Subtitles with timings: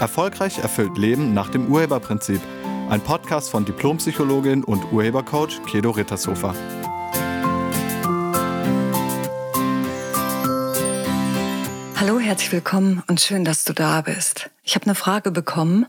[0.00, 2.40] Erfolgreich erfüllt Leben nach dem Urheberprinzip.
[2.88, 6.54] Ein Podcast von Diplompsychologin und Urhebercoach Kedo Rittershofer.
[11.96, 14.48] Hallo, herzlich willkommen und schön, dass du da bist.
[14.64, 15.84] Ich habe eine Frage bekommen,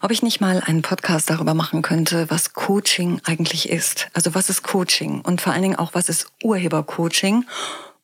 [0.00, 4.08] ob ich nicht mal einen Podcast darüber machen könnte, was Coaching eigentlich ist.
[4.12, 7.44] Also was ist Coaching und vor allen Dingen auch, was ist Urhebercoaching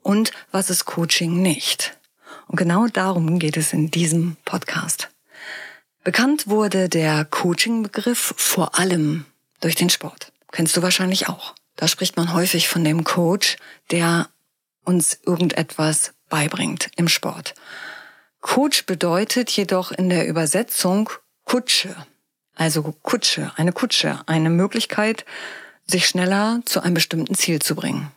[0.03, 1.97] und was ist Coaching nicht.
[2.49, 5.12] Und genau darum geht es in diesem Podcast.
[6.05, 9.25] Bekannt wurde der Coaching-Begriff vor allem
[9.61, 10.33] durch den Sport.
[10.51, 11.55] Kennst du wahrscheinlich auch.
[11.77, 13.57] Da spricht man häufig von dem Coach,
[13.93, 14.29] der
[14.85, 17.55] uns irgendetwas beibringt im Sport.
[18.41, 21.09] Coach bedeutet jedoch in der Übersetzung
[21.45, 21.95] Kutsche.
[22.57, 25.25] Also Kutsche, eine Kutsche, eine Möglichkeit,
[25.87, 28.11] sich schneller zu einem bestimmten Ziel zu bringen.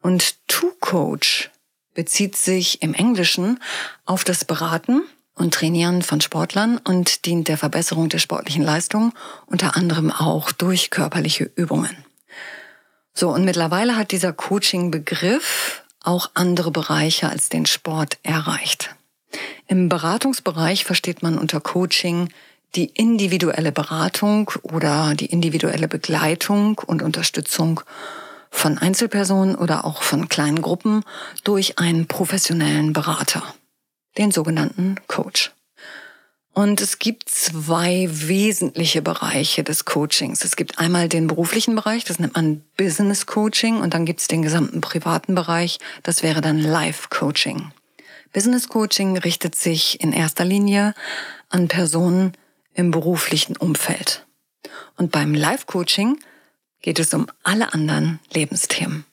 [0.00, 1.50] Und To Coach
[1.94, 3.60] bezieht sich im Englischen
[4.04, 5.02] auf das Beraten
[5.34, 9.12] und Trainieren von Sportlern und dient der Verbesserung der sportlichen Leistung,
[9.46, 11.96] unter anderem auch durch körperliche Übungen.
[13.14, 18.94] So, und mittlerweile hat dieser Coaching-Begriff auch andere Bereiche als den Sport erreicht.
[19.66, 22.28] Im Beratungsbereich versteht man unter Coaching
[22.74, 27.80] die individuelle Beratung oder die individuelle Begleitung und Unterstützung
[28.50, 31.04] von Einzelpersonen oder auch von kleinen Gruppen
[31.44, 33.42] durch einen professionellen Berater
[34.18, 35.52] den sogenannten Coach.
[36.54, 40.44] Und es gibt zwei wesentliche Bereiche des Coachings.
[40.44, 44.28] Es gibt einmal den beruflichen Bereich, das nennt man Business Coaching, und dann gibt es
[44.28, 47.72] den gesamten privaten Bereich, das wäre dann Life Coaching.
[48.34, 50.94] Business Coaching richtet sich in erster Linie
[51.48, 52.32] an Personen
[52.74, 54.26] im beruflichen Umfeld.
[54.96, 56.18] Und beim Life Coaching
[56.82, 59.04] geht es um alle anderen Lebensthemen.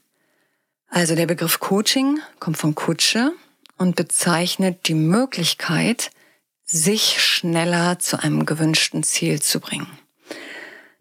[0.90, 3.32] Also der Begriff Coaching kommt von Kutsche,
[3.80, 6.12] und bezeichnet die Möglichkeit,
[6.66, 9.88] sich schneller zu einem gewünschten Ziel zu bringen.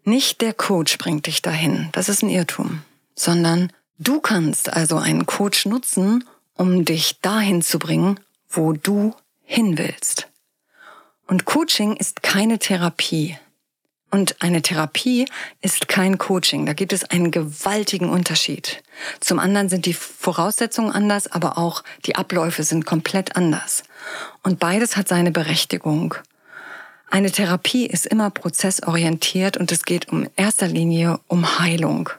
[0.03, 2.81] Nicht der Coach bringt dich dahin, das ist ein Irrtum,
[3.15, 6.23] sondern du kannst also einen Coach nutzen,
[6.55, 10.27] um dich dahin zu bringen, wo du hin willst.
[11.27, 13.37] Und Coaching ist keine Therapie.
[14.11, 15.25] Und eine Therapie
[15.61, 16.65] ist kein Coaching.
[16.65, 18.81] Da gibt es einen gewaltigen Unterschied.
[19.19, 23.83] Zum anderen sind die Voraussetzungen anders, aber auch die Abläufe sind komplett anders.
[24.41, 26.15] Und beides hat seine Berechtigung.
[27.11, 32.09] Eine Therapie ist immer prozessorientiert und es geht um erster Linie um Heilung.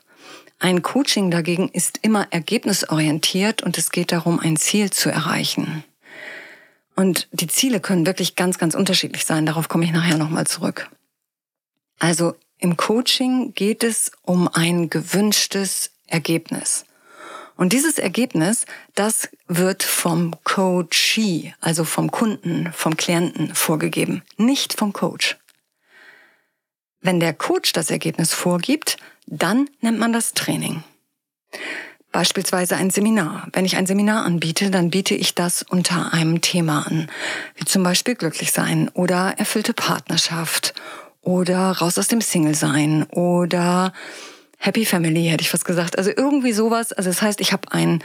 [0.58, 5.84] Ein Coaching dagegen ist immer ergebnisorientiert und es geht darum, ein Ziel zu erreichen.
[6.96, 9.46] Und die Ziele können wirklich ganz, ganz unterschiedlich sein.
[9.46, 10.90] Darauf komme ich nachher nochmal zurück.
[12.00, 16.84] Also im Coaching geht es um ein gewünschtes Ergebnis.
[17.56, 24.94] Und dieses Ergebnis, das wird vom Coachee, also vom Kunden, vom Klienten vorgegeben, nicht vom
[24.94, 25.36] Coach.
[27.02, 28.96] Wenn der Coach das Ergebnis vorgibt,
[29.26, 30.82] dann nennt man das Training.
[32.12, 33.46] Beispielsweise ein Seminar.
[33.52, 37.10] Wenn ich ein Seminar anbiete, dann biete ich das unter einem Thema an,
[37.56, 40.74] wie zum Beispiel glücklich sein oder erfüllte Partnerschaft
[41.22, 43.92] oder raus aus dem Single sein oder
[44.58, 45.96] Happy Family, hätte ich fast gesagt.
[45.96, 46.92] Also irgendwie sowas.
[46.92, 48.02] Also das heißt, ich habe ein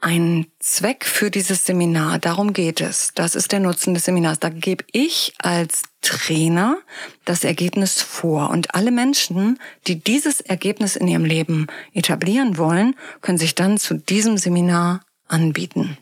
[0.00, 2.18] ein Zweck für dieses Seminar.
[2.18, 3.12] Darum geht es.
[3.14, 4.38] Das ist der Nutzen des Seminars.
[4.38, 6.78] Da gebe ich als Trainer
[7.24, 8.50] das Ergebnis vor.
[8.50, 13.94] Und alle Menschen, die dieses Ergebnis in ihrem Leben etablieren wollen, können sich dann zu
[13.94, 15.96] diesem Seminar anbieten.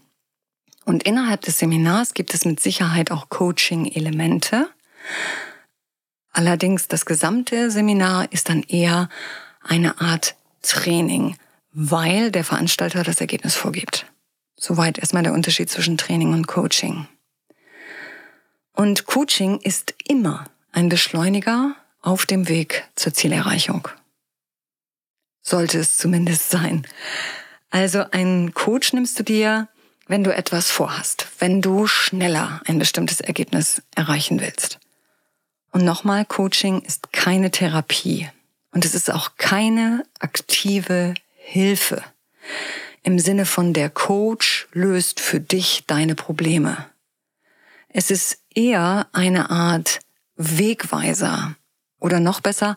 [0.85, 4.69] Und innerhalb des Seminars gibt es mit Sicherheit auch Coaching-Elemente.
[6.35, 9.09] Allerdings das gesamte Seminar ist dann eher
[9.63, 11.37] eine Art Training,
[11.73, 14.07] weil der Veranstalter das Ergebnis vorgibt.
[14.57, 17.07] Soweit erstmal der Unterschied zwischen Training und Coaching.
[18.73, 23.87] Und Coaching ist immer ein Beschleuniger auf dem Weg zur Zielerreichung.
[25.41, 26.85] Sollte es zumindest sein.
[27.71, 29.69] Also einen Coach nimmst du dir,
[30.09, 34.81] wenn du etwas vorhast, wenn du schneller ein bestimmtes Ergebnis erreichen willst.
[35.75, 38.31] Und nochmal, Coaching ist keine Therapie
[38.71, 42.03] und es ist auch keine aktive Hilfe
[43.03, 46.87] im Sinne von der Coach löst für dich deine Probleme.
[47.89, 50.01] Es ist eher eine Art
[50.37, 51.55] Wegweiser
[52.01, 52.77] oder noch besser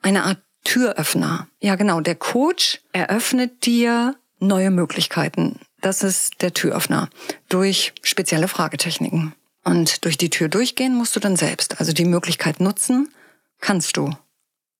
[0.00, 1.48] eine Art Türöffner.
[1.60, 5.60] Ja genau, der Coach eröffnet dir neue Möglichkeiten.
[5.80, 7.08] Das ist der Türöffner
[7.48, 9.34] durch spezielle Fragetechniken.
[9.68, 11.78] Und durch die Tür durchgehen musst du dann selbst.
[11.78, 13.12] Also die Möglichkeit nutzen
[13.60, 14.16] kannst du,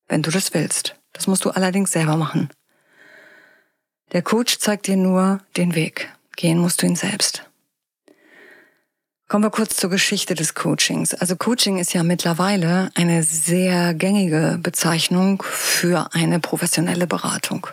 [0.07, 0.97] wenn du das willst.
[1.13, 2.49] Das musst du allerdings selber machen.
[4.13, 6.11] Der Coach zeigt dir nur den Weg.
[6.37, 7.45] Gehen musst du ihn selbst.
[9.29, 11.13] Kommen wir kurz zur Geschichte des Coachings.
[11.13, 17.67] Also Coaching ist ja mittlerweile eine sehr gängige Bezeichnung für eine professionelle Beratung.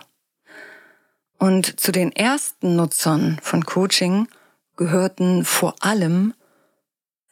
[1.38, 4.28] Und zu den ersten Nutzern von Coaching
[4.76, 6.34] gehörten vor allem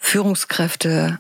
[0.04, 1.18] Führungskräfte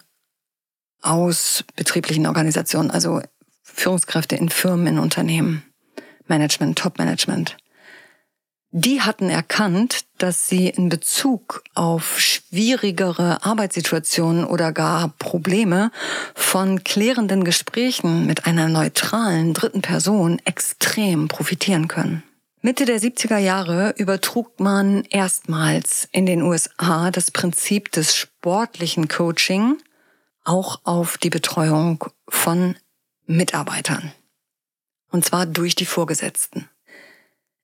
[1.02, 3.22] aus betrieblichen Organisationen, also
[3.64, 5.64] Führungskräfte in Firmen, in Unternehmen,
[6.28, 7.58] Management, Top-Management.
[8.70, 15.90] Die hatten erkannt, dass sie in Bezug auf schwierigere Arbeitssituationen oder gar Probleme
[16.36, 22.22] von klärenden Gesprächen mit einer neutralen dritten Person extrem profitieren können.
[22.62, 29.78] Mitte der 70er Jahre übertrug man erstmals in den USA das Prinzip des sportlichen Coaching
[30.44, 32.76] auch auf die Betreuung von
[33.26, 34.12] Mitarbeitern.
[35.12, 36.68] Und zwar durch die Vorgesetzten.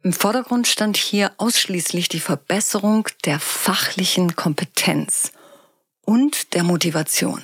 [0.03, 5.33] Im Vordergrund stand hier ausschließlich die Verbesserung der fachlichen Kompetenz
[6.05, 7.43] und der Motivation.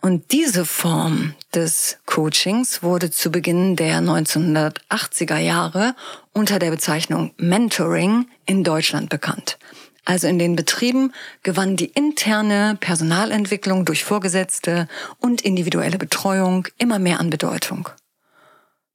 [0.00, 5.94] Und diese Form des Coachings wurde zu Beginn der 1980er Jahre
[6.32, 9.58] unter der Bezeichnung Mentoring in Deutschland bekannt.
[10.04, 11.12] Also in den Betrieben
[11.42, 14.88] gewann die interne Personalentwicklung durch Vorgesetzte
[15.18, 17.88] und individuelle Betreuung immer mehr an Bedeutung.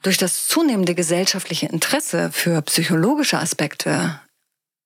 [0.04, 4.20] Durch das zunehmende gesellschaftliche Interesse für psychologische Aspekte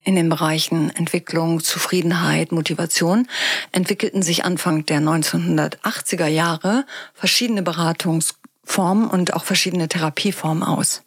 [0.04, 3.28] in den Bereichen Entwicklung, Zufriedenheit, Motivation
[3.72, 11.04] entwickelten sich Anfang der 1980er Jahre verschiedene Beratungsformen und auch verschiedene Therapieformen aus.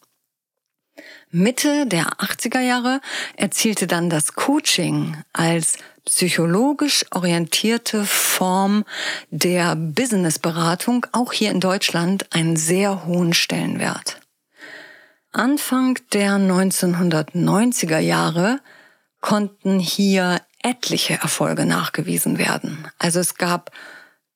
[1.35, 3.01] Mitte der 80er Jahre
[3.37, 8.85] erzielte dann das Coaching als psychologisch orientierte Form
[9.31, 14.21] der Businessberatung auch hier in Deutschland einen sehr hohen Stellenwert.
[15.33, 18.61] Anfang der 1990er Jahre
[19.21, 22.87] konnten hier etliche Erfolge nachgewiesen werden.
[22.99, 23.73] Also es gab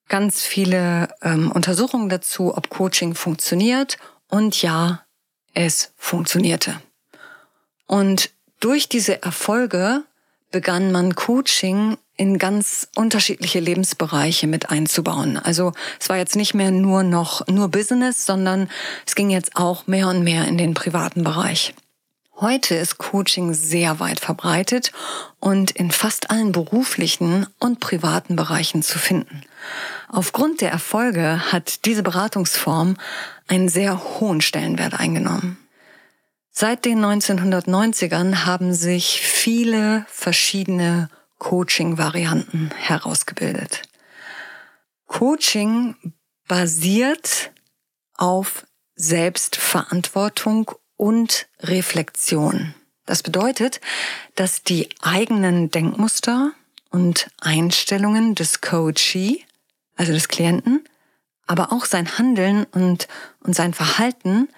[0.08, 3.98] ganz viele ähm, Untersuchungen dazu, ob Coaching funktioniert.
[4.26, 5.04] Und ja,
[5.54, 6.80] es funktionierte.
[7.88, 8.30] Und
[8.60, 10.04] durch diese Erfolge
[10.52, 15.36] begann man Coaching in ganz unterschiedliche Lebensbereiche mit einzubauen.
[15.36, 18.68] Also es war jetzt nicht mehr nur noch nur Business, sondern
[19.06, 21.74] es ging jetzt auch mehr und mehr in den privaten Bereich.
[22.40, 24.92] Heute ist Coaching sehr weit verbreitet
[25.40, 29.42] und in fast allen beruflichen und privaten Bereichen zu finden.
[30.08, 32.96] Aufgrund der Erfolge hat diese Beratungsform
[33.48, 35.58] einen sehr hohen Stellenwert eingenommen.
[36.60, 41.08] Seit den 1990ern haben sich viele verschiedene
[41.38, 43.82] Coaching-Varianten herausgebildet.
[45.06, 45.94] Coaching
[46.48, 47.52] basiert
[48.16, 48.66] auf
[48.96, 52.74] Selbstverantwortung und Reflexion.
[53.06, 53.80] Das bedeutet,
[54.34, 56.50] dass die eigenen Denkmuster
[56.90, 59.44] und Einstellungen des Coachee,
[59.94, 60.82] also des Klienten,
[61.46, 63.06] aber auch sein Handeln und,
[63.38, 64.48] und sein Verhalten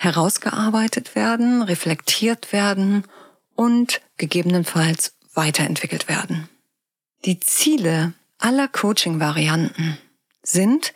[0.00, 3.04] herausgearbeitet werden, reflektiert werden
[3.54, 6.48] und gegebenenfalls weiterentwickelt werden.
[7.26, 9.98] Die Ziele aller Coaching-Varianten
[10.42, 10.94] sind,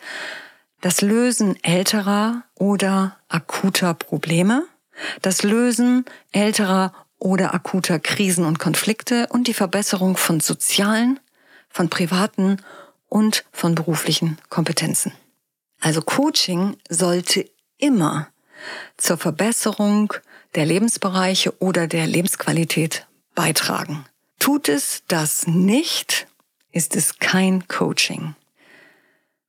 [0.81, 4.65] das Lösen älterer oder akuter Probleme,
[5.21, 11.19] das Lösen älterer oder akuter Krisen und Konflikte und die Verbesserung von sozialen,
[11.69, 12.57] von privaten
[13.07, 15.11] und von beruflichen Kompetenzen.
[15.79, 18.29] Also Coaching sollte immer
[18.97, 20.13] zur Verbesserung
[20.55, 24.05] der Lebensbereiche oder der Lebensqualität beitragen.
[24.39, 26.27] Tut es das nicht,
[26.71, 28.35] ist es kein Coaching.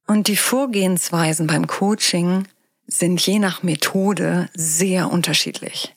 [0.06, 2.46] Und die Vorgehensweisen beim Coaching
[2.86, 5.94] sind je nach Methode sehr unterschiedlich.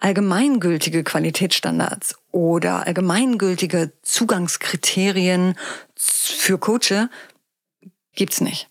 [0.00, 5.56] Allgemeingültige Qualitätsstandards oder allgemeingültige Zugangskriterien
[5.96, 7.08] für Coache
[8.14, 8.68] gibt's nicht.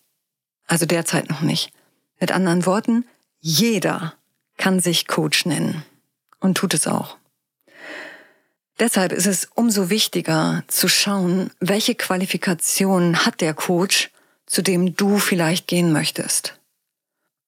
[0.67, 1.71] Also derzeit noch nicht.
[2.19, 3.05] Mit anderen Worten,
[3.45, 4.13] jeder
[4.57, 5.83] kann sich Coach nennen
[6.39, 7.17] und tut es auch.
[8.79, 14.11] Deshalb ist es umso wichtiger zu schauen, welche Qualifikationen hat der Coach
[14.45, 16.57] zu dem du vielleicht gehen möchtest.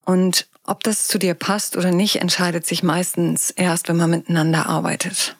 [0.04, 4.66] Und ob das zu dir passt oder nicht, entscheidet sich meistens erst, wenn man miteinander
[4.66, 5.36] arbeitet.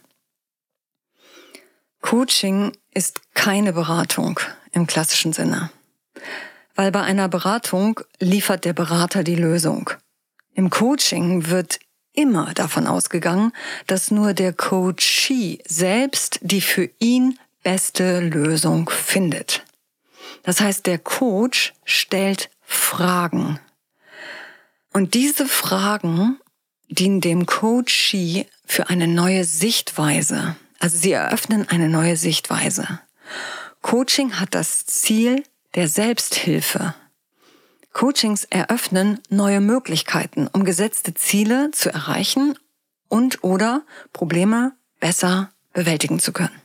[2.01, 4.41] Coaching ist keine Beratung
[4.73, 5.71] im klassischen Sinne,
[6.77, 9.91] weil bei einer Beratung liefert der Berater die Lösung.
[10.57, 11.81] Im Coaching wird
[12.15, 13.53] immer davon ausgegangen,
[13.87, 19.67] dass nur der Coachee selbst die für ihn beste Lösung findet.
[20.45, 23.61] Das heißt, der Coach stellt Fragen.
[24.95, 26.41] Und diese Fragen
[26.89, 30.57] dienen dem Coachee für eine neue Sichtweise.
[30.79, 33.01] Also sie eröffnen eine neue Sichtweise.
[33.83, 35.43] Coaching hat das Ziel
[35.75, 36.95] der Selbsthilfe.
[37.97, 42.59] Coachings eröffnen neue Möglichkeiten, um gesetzte Ziele zu erreichen
[43.09, 46.61] und oder Probleme besser bewältigen zu können.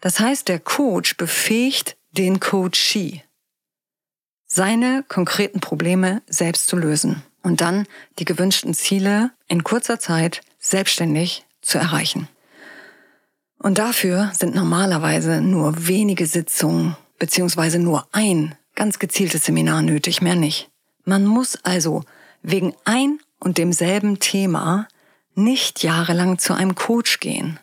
[0.00, 3.24] Das heißt, der Coach befähigt den Coachee,
[4.46, 7.88] seine konkreten Probleme selbst zu lösen und dann
[8.20, 12.28] die gewünschten Ziele in kurzer Zeit selbstständig zu erreichen.
[13.58, 20.36] Und dafür sind normalerweise nur wenige Sitzungen beziehungsweise nur ein ganz gezieltes Seminar nötig, mehr
[20.36, 20.70] nicht.
[21.06, 22.02] Man muss also
[22.42, 24.88] wegen ein und demselben Thema
[25.36, 27.60] nicht jahrelang zu einem Coach gehen,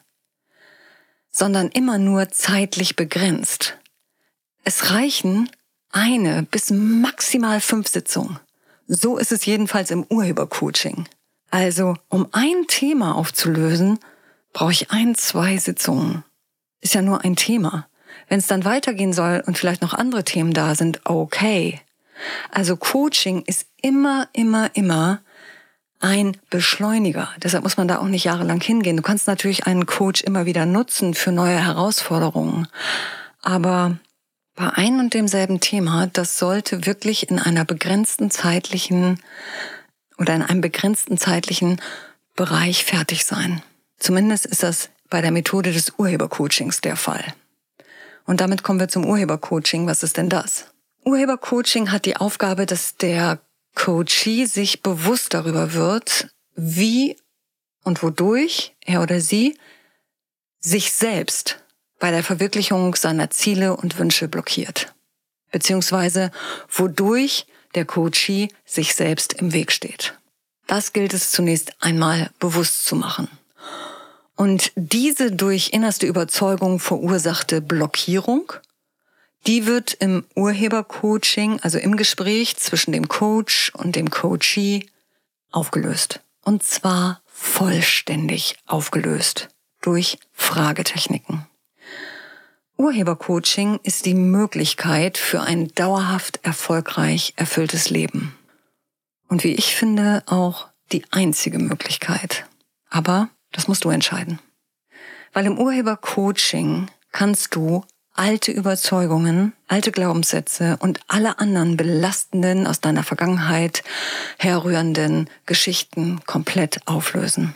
[1.30, 3.78] sondern immer nur zeitlich begrenzt.
[4.64, 5.50] Es reichen
[5.92, 8.40] eine bis maximal fünf Sitzungen.
[8.88, 11.08] So ist es jedenfalls im Urhebercoaching.
[11.52, 14.00] Also, um ein Thema aufzulösen,
[14.54, 16.24] brauche ich ein, zwei Sitzungen.
[16.80, 17.88] Ist ja nur ein Thema.
[18.30, 21.82] Wenn es dann weitergehen soll und vielleicht noch andere Themen da sind, okay.
[22.52, 25.22] Also Coaching ist immer, immer, immer
[26.00, 27.30] ein Beschleuniger.
[27.42, 28.98] Deshalb muss man da auch nicht jahrelang hingehen.
[28.98, 32.68] Du kannst natürlich einen Coach immer wieder nutzen für neue Herausforderungen.
[33.42, 33.98] Aber
[34.56, 39.20] bei ein und demselben Thema, das sollte wirklich in einer begrenzten zeitlichen
[40.18, 41.82] oder in einem begrenzten zeitlichen
[42.36, 43.62] Bereich fertig sein.
[43.98, 47.24] Zumindest ist das bei der Methode des Urhebercoachings der Fall.
[48.26, 49.88] Und damit kommen wir zum Urhebercoaching.
[49.88, 50.73] Was ist denn das?
[51.06, 53.40] Urhebercoaching hat die Aufgabe, dass der
[53.76, 57.18] Coachee sich bewusst darüber wird, wie
[57.84, 59.58] und wodurch er oder sie
[60.60, 61.60] sich selbst
[62.00, 64.94] bei der Verwirklichung seiner Ziele und Wünsche blockiert.
[65.52, 66.32] Beziehungsweise
[66.70, 67.46] wodurch
[67.76, 70.18] der Coachee sich selbst im Weg steht.
[70.68, 73.28] Das gilt es zunächst einmal bewusst zu machen.
[74.36, 78.54] Und diese durch innerste Überzeugung verursachte Blockierung,
[79.46, 84.88] die wird im Urhebercoaching, also im Gespräch zwischen dem Coach und dem Coachee,
[85.52, 86.22] aufgelöst.
[86.44, 89.50] Und zwar vollständig aufgelöst
[89.82, 91.46] durch Fragetechniken.
[92.78, 98.36] Urhebercoaching ist die Möglichkeit für ein dauerhaft erfolgreich erfülltes Leben.
[99.28, 102.46] Und wie ich finde, auch die einzige Möglichkeit.
[102.90, 104.40] Aber das musst du entscheiden.
[105.34, 113.04] Weil im Urhebercoaching kannst du alte Überzeugungen, alte Glaubenssätze und alle anderen belastenden, aus deiner
[113.04, 113.84] Vergangenheit
[114.38, 117.56] herrührenden Geschichten komplett auflösen.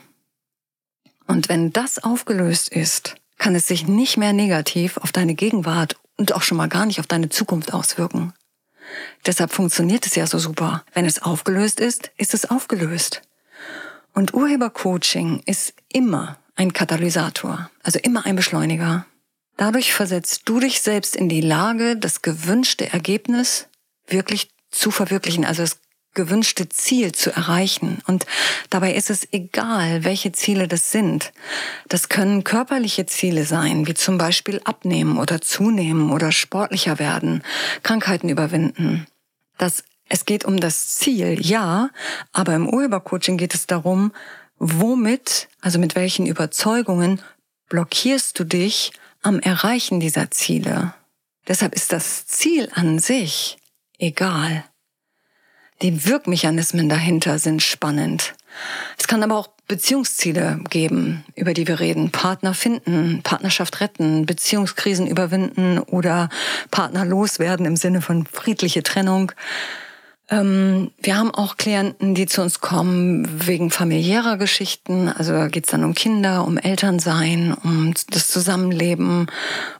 [1.27, 6.33] Und wenn das aufgelöst ist, kann es sich nicht mehr negativ auf deine Gegenwart und
[6.33, 8.33] auch schon mal gar nicht auf deine Zukunft auswirken.
[9.25, 10.83] Deshalb funktioniert es ja so super.
[10.93, 13.21] Wenn es aufgelöst ist, ist es aufgelöst.
[14.13, 19.05] Und Urhebercoaching ist immer ein Katalysator, also immer ein Beschleuniger.
[19.57, 23.67] Dadurch versetzt du dich selbst in die Lage, das gewünschte Ergebnis
[24.07, 25.79] wirklich zu verwirklichen, also das
[26.13, 27.99] gewünschte Ziel zu erreichen.
[28.07, 28.25] Und
[28.69, 31.31] dabei ist es egal, welche Ziele das sind.
[31.87, 37.43] Das können körperliche Ziele sein, wie zum Beispiel abnehmen oder zunehmen oder sportlicher werden,
[37.83, 39.05] Krankheiten überwinden.
[39.57, 41.89] Das es geht um das Ziel, ja,
[42.31, 44.13] aber im Urhebercoaching geht es darum,
[44.57, 47.21] womit, also mit welchen Überzeugungen
[47.69, 50.93] blockierst du dich am Erreichen dieser Ziele.
[51.47, 53.57] Deshalb ist das Ziel an sich
[53.97, 54.63] egal.
[55.81, 58.33] Die Wirkmechanismen dahinter sind spannend.
[58.97, 62.09] Es kann aber auch Beziehungsziele geben, über die wir reden.
[62.09, 66.29] Partner finden, Partnerschaft retten, Beziehungskrisen überwinden oder
[66.71, 69.33] Partner loswerden im Sinne von friedliche Trennung.
[70.29, 75.07] Ähm, wir haben auch Klienten, die zu uns kommen wegen familiärer Geschichten.
[75.07, 79.27] Also da geht es dann um Kinder, um Elternsein, um das Zusammenleben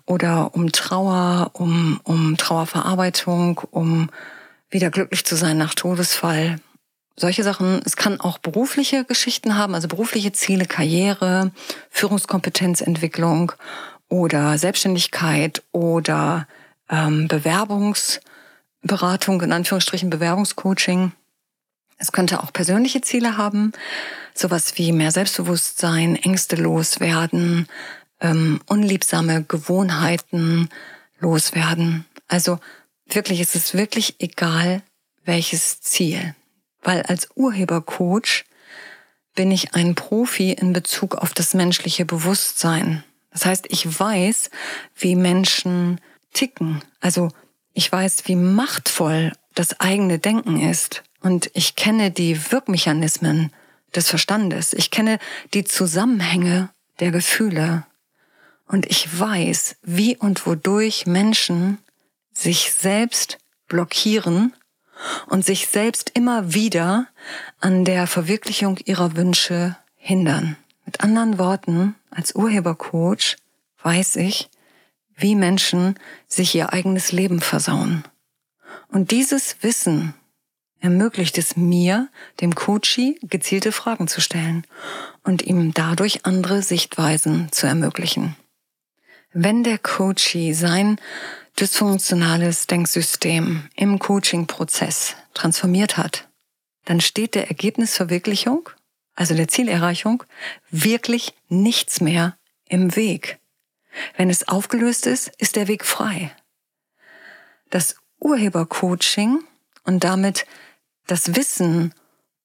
[0.06, 4.10] oder um Trauer, um, um Trauerverarbeitung, um
[4.70, 6.60] wieder glücklich zu sein nach Todesfall.
[7.18, 7.82] Solche Sachen.
[7.84, 11.52] Es kann auch berufliche Geschichten haben, also berufliche Ziele, Karriere,
[11.90, 13.52] Führungskompetenzentwicklung
[14.08, 16.48] oder Selbstständigkeit oder
[16.90, 18.22] ähm, Bewerbungs-
[18.88, 21.12] Beratung, in Anführungsstrichen Bewerbungscoaching.
[21.98, 23.74] Es könnte auch persönliche Ziele haben,
[24.34, 27.68] sowas wie mehr Selbstbewusstsein, Ängste loswerden,
[28.22, 30.70] ähm, unliebsame Gewohnheiten
[31.20, 32.06] loswerden.
[32.28, 32.60] Also
[33.08, 34.82] wirklich, es ist wirklich egal,
[35.26, 36.36] welches Ziel.
[36.82, 38.46] Weil als Urhebercoach
[39.36, 43.04] bin ich ein Profi in Bezug auf das menschliche Bewusstsein.
[43.32, 44.50] Das heißt, ich weiß,
[44.96, 46.02] wie Menschen
[46.34, 46.82] ticken.
[47.02, 47.30] Also
[47.78, 51.04] ich weiß, wie machtvoll das eigene Denken ist.
[51.22, 53.52] Und ich kenne die Wirkmechanismen
[53.96, 54.74] des Verstandes.
[54.74, 55.20] Ich kenne
[55.54, 56.70] die Zusammenhänge
[57.00, 57.86] der Gefühle.
[58.66, 61.78] Und ich weiß, wie und wodurch Menschen
[62.34, 64.56] sich selbst blockieren
[65.28, 67.06] und sich selbst immer wieder
[67.60, 70.58] an der Verwirklichung ihrer Wünsche hindern.
[70.84, 73.38] Mit anderen Worten, als Urhebercoach
[73.84, 74.50] weiß ich,
[75.18, 75.96] wie Menschen
[76.28, 78.04] sich ihr eigenes Leben versauen.
[78.90, 80.14] Und dieses Wissen
[80.80, 82.08] ermöglicht es mir,
[82.40, 84.66] dem Coachie gezielte Fragen zu stellen
[85.24, 88.36] und ihm dadurch andere Sichtweisen zu ermöglichen.
[89.34, 91.00] Wenn der Coachie sein
[91.60, 96.28] dysfunktionales Denksystem im Coaching-Prozess transformiert hat,
[96.86, 98.70] dann steht der Ergebnisverwirklichung,
[99.16, 100.24] also der Zielerreichung,
[100.70, 102.38] wirklich nichts mehr
[102.70, 103.40] im Weg.
[104.16, 106.32] Wenn es aufgelöst ist, ist der Weg frei.
[107.70, 109.44] Das Urhebercoaching
[109.84, 110.46] und damit
[111.06, 111.94] das Wissen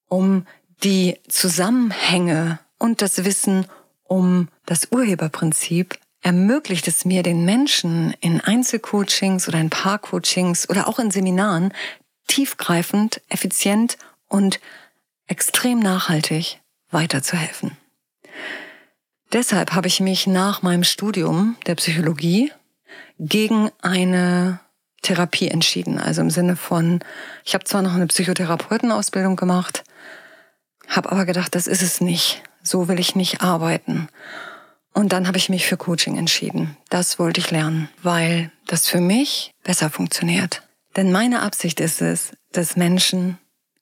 [0.09, 0.47] um
[0.83, 3.67] die Zusammenhänge und das Wissen
[4.05, 10.99] um das Urheberprinzip ermöglicht es mir, den Menschen in Einzelcoachings oder in Paarcoachings oder auch
[10.99, 11.73] in Seminaren
[12.29, 14.61] tiefgreifend, effizient und
[15.27, 17.77] extrem nachhaltig weiterzuhelfen.
[19.33, 22.53] Deshalb habe ich mich nach meinem Studium der Psychologie
[23.19, 24.61] gegen eine
[25.01, 25.99] Therapie entschieden.
[25.99, 27.01] Also im Sinne von,
[27.45, 29.85] ich habe zwar noch eine Psychotherapeutenausbildung gemacht,
[30.87, 32.43] habe aber gedacht, das ist es nicht.
[32.63, 34.09] So will ich nicht arbeiten.
[34.93, 36.77] Und dann habe ich mich für Coaching entschieden.
[36.91, 40.63] Das wollte ich lernen, weil das für mich besser funktioniert.
[40.95, 43.39] Denn meine Absicht ist es, dass Menschen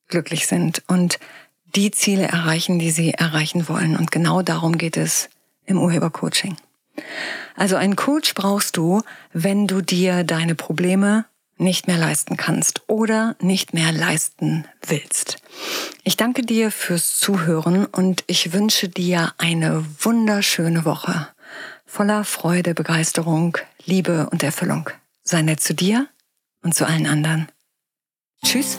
[0.06, 1.18] glücklich sind und
[1.74, 3.96] die Ziele erreichen, die sie erreichen wollen.
[3.96, 5.28] Und genau darum geht es
[5.70, 6.56] im Urhebercoaching.
[7.56, 11.24] Also einen Coach brauchst du, wenn du dir deine Probleme
[11.56, 15.36] nicht mehr leisten kannst oder nicht mehr leisten willst.
[16.04, 21.28] Ich danke dir fürs Zuhören und ich wünsche dir eine wunderschöne Woche
[21.90, 24.88] voller Freude, Begeisterung, Liebe und Erfüllung.
[25.24, 26.06] Sei nett zu dir
[26.62, 27.48] und zu allen anderen.
[28.44, 28.78] Tschüss.